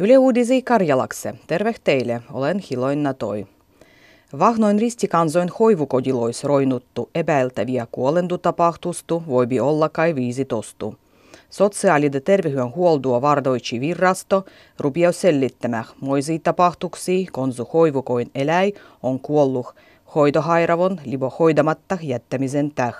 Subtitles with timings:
[0.00, 1.34] Yle Uudisi Karjalakse.
[1.46, 3.46] Terve teille, olen Hiloin Toi.
[4.38, 10.94] Vahnoin ristikansoin hoivukodilois roinuttu epäiltäviä kuolendutapahtustu voibi olla kai viisi tostu.
[11.50, 14.44] Sosiaalide tervehyön huoldua vardoitsi virrasto
[14.78, 18.72] rupiau sellittämä moisi tapahtuksi, konsu hoivukoin eläi
[19.02, 19.66] on kuollut
[20.14, 22.94] hoidohairavon libo hoidamatta jättämisen täh.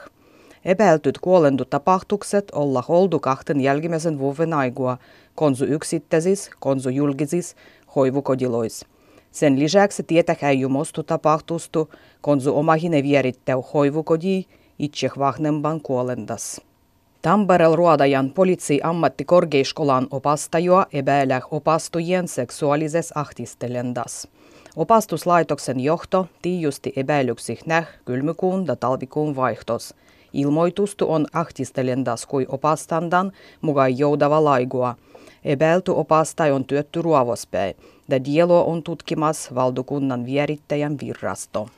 [0.65, 4.99] Epäiltyt kuolendutapahtukset olla holdu kahten jälkimmäisen vuoden aigua,
[5.35, 7.57] konsu yksittäisis, konsu julkisis,
[7.97, 8.85] hoivukodilois.
[9.31, 11.91] Sen lisäksi tietähäijymostu tapahtustu,
[12.21, 14.45] konsu omahine vierittäu hoivukodi
[14.79, 16.61] itse vahnemban kuolendas.
[17.23, 24.29] Tamperel ruodajan poliisi ammattikorkeiskolan opastajua epäilee opastujien seksuaalises ahtistelendas.
[24.77, 29.95] Opastuslaitoksen johto tiijusti epäilyksi näh kylmykuun ja talvikuun vaihtos.
[30.33, 34.95] Ilmoitustu on ahtistelendas kui opastandan mukaan joudava laigua–
[35.45, 37.77] Epäilty opastaja on työtty ruovospäin,
[38.09, 41.69] ja dielo on tutkimas valdokunnan vierittäjän virrasto.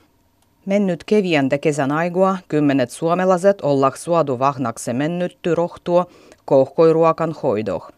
[0.66, 6.06] Mennyt keviäntä kesän aigua kymmenet suomalaiset ollak suodu vahnakse mennytty rohtuo
[6.44, 7.90] kohkoiruokan hoidoh.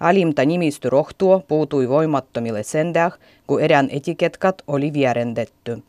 [0.00, 3.12] Alimta nimisty rohtuo puutui voimattomille sendäh,
[3.46, 5.82] kun erään etiketkat oli vierendetty.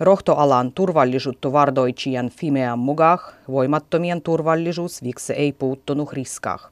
[0.00, 3.20] Rohtoalan turvallisuutta vardoitsijan Fimean mugah
[3.50, 6.70] voimattomien turvallisuus vikse ei puuttunut riskah.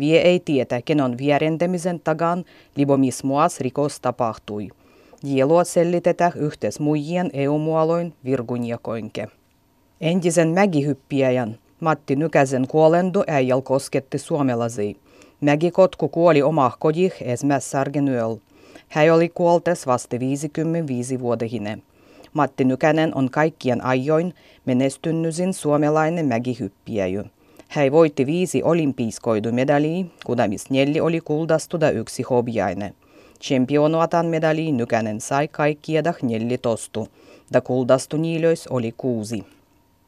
[0.00, 2.44] Vie ei tietä, kenon vierentämisen tagan
[2.76, 4.68] libomismuas rikos tapahtui.
[5.26, 9.28] Dielua sellitetään yhteis muijien EU-muoloin virgunjakoinke.
[10.00, 14.94] Entisen mägihyppiäjän Matti Nykäsen kuolendu äijäl kosketti suomalaisia.
[15.40, 18.36] Mägikotku kuoli omah kodih esmässärgen yöl.
[18.88, 21.82] Hän oli kuoltes vasta 55-vuotehinen.
[22.34, 24.34] Matti Nykänen on kaikkien ajoin
[24.66, 27.24] menestynnysin suomalainen mägihyppiäjy.
[27.68, 28.62] Hän voitti viisi
[29.52, 32.94] medalia, kudamis neljä oli kuldastu ja yksi hobiainen.
[33.42, 37.08] Championuatan medali Nykänen sai kaikkia dah neljä tostu,
[37.52, 39.44] da kuldastu niilöis oli kuusi.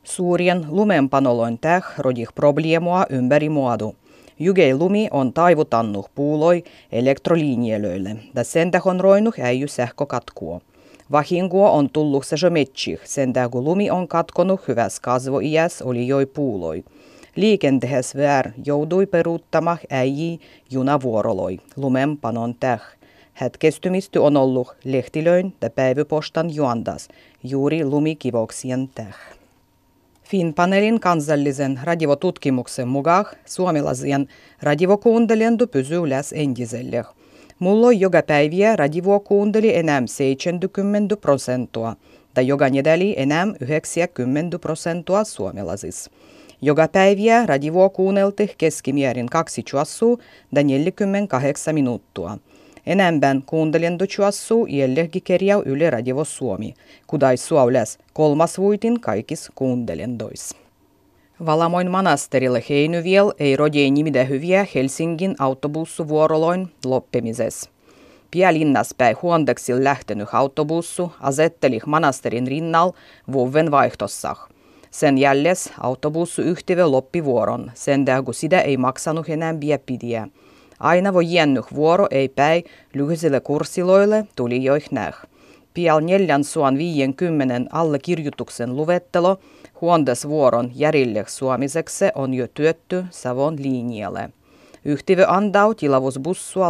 [0.04, 3.94] Suurien lumenpanoloin täh rodih probleemua ympäri muodu.
[4.38, 10.60] Jygei lumi on taivutannuh puuloi elektrolinjelöille, da sen on roinuh äijy sähkökatkuo.
[11.12, 16.84] Vahinkoa on tullut se metsih, sen kun lumi on katkonut hyväs kasvoiäs oli joi puuloi.
[17.36, 22.80] Liikentehes vär joudui peruuttamaan äijii junavuoroloi lumenpanon täh.
[23.40, 27.08] Hetkestymisty on ollut lehtilöin ja päivypostan juondas
[27.44, 29.16] juuri lumikivoksien täh.
[30.24, 34.28] Finpanelin kansallisen radiotutkimuksen mukaan suomalaisien
[34.62, 37.04] radiokuuntelijandu pysyy läs entiselle.
[37.62, 41.96] Mulla joka päiviä radiokuunteli enää 70 prosenttia,
[42.34, 46.10] tai joka nedäli enää 90 prosenttia suomalaisista.
[46.62, 50.18] Joka päiviä radio kuunnelti keskimäärin kaksi chuassua
[50.52, 52.38] ja 48 minuuttia.
[52.86, 56.74] Enemmän kuuntelijandu chuassua jällekin kerjau Yle Radio Suomi,
[57.06, 59.50] kudai suaules kolmas vuitin kaikis
[61.46, 67.70] Valamoin manasterille heinyviel ei rodie nimide hyviä Helsingin autobussuvuoroloin loppemises.
[68.30, 72.92] Pialinnas-päin huondeksil lähtenyt autobussu asetteli manasterin rinnal
[73.32, 74.48] vuoven vaihtossah.
[74.90, 80.28] Sen jälles autobussu yhtivö loppi vuoron, sen kun sitä ei maksanut enää bieppidiä.
[80.80, 82.64] Aina voi jännyt vuoro ei päi
[82.94, 84.90] lyhyisille kurssiloille tuli joih
[86.00, 89.38] neljän suon viienkymmenen allekirjoituksen luvettelo
[90.28, 94.30] vuoron järille suomiseksi on jo työtty Savon linjalle.
[94.84, 95.74] Yhtivö andau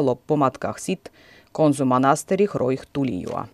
[0.06, 1.12] loppumatkah sit,
[1.52, 3.46] konsumanasteri roih tulijua.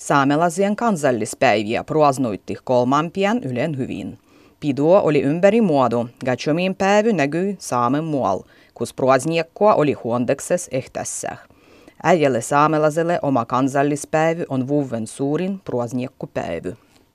[0.00, 4.18] Saamelaisien kansallispäiviä pruasnoitti kolmampian ylen hyvin.
[4.60, 8.40] Piduo oli ympäri muodu, gatsomin päivy näkyi saamen mual,
[8.74, 11.36] kus pruasniekkoa oli huondekses ehtässä.
[12.02, 16.76] Äijälle saamelaiselle oma kansallispäivy on vuoden suurin pruasniekkopäivy.